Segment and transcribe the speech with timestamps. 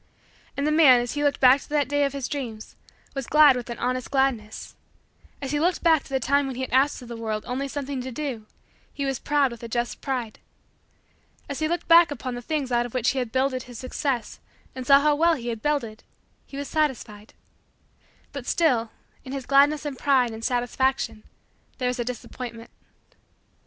[0.57, 2.75] And the man, as he looked back to that day of his dreams,
[3.13, 4.75] was glad with an honest gladness.
[5.43, 7.67] As he looked back to the time when he had asked of the world only
[7.67, 8.47] something to do,
[8.91, 10.39] he was proud with a just pride.
[11.47, 14.39] As he looked back upon the things out of which he had builded his Success
[14.73, 16.03] and saw how well he had builded,
[16.47, 17.35] he was satisfied.
[18.31, 18.89] But still
[19.23, 21.21] in his gladness and pride and satisfaction
[21.77, 22.71] there was a disappointment.